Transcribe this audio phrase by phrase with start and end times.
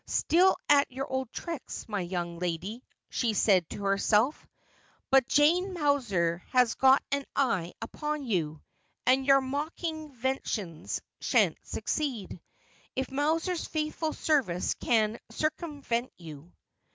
[0.07, 4.47] 'Still at your old tricks, my young lady,' she said to herself;'
[5.11, 8.63] but Jane Mowser has got an eye upon you,
[9.05, 12.41] and your mockin ventions shan't succeed,
[12.95, 16.51] if Mowser's faithful service can circum prevent you.'